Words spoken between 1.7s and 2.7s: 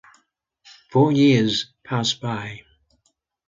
pass by.